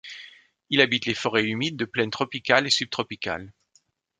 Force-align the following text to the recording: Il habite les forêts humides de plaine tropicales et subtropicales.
Il 0.71 0.81
habite 0.81 1.05
les 1.05 1.13
forêts 1.13 1.45
humides 1.45 1.75
de 1.77 1.85
plaine 1.85 2.09
tropicales 2.09 2.65
et 2.65 2.71
subtropicales. 2.71 3.53